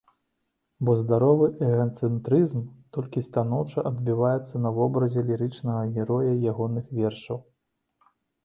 Бо 0.87 0.91
здаровы 1.01 1.49
эгацэнтрызм 1.67 2.63
толькі 2.97 3.23
станоўча 3.29 3.85
адбіваецца 3.91 4.55
на 4.67 4.75
вобразе 4.81 5.27
лірычнага 5.31 5.83
героя 5.99 6.33
ягоных 6.55 6.85
вершаў. 7.03 7.39